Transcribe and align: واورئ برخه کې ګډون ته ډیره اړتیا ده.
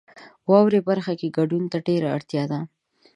واورئ 0.49 0.81
برخه 0.89 1.13
کې 1.19 1.33
ګډون 1.37 1.63
ته 1.71 1.77
ډیره 1.87 2.07
اړتیا 2.15 2.43
ده. 2.51 2.59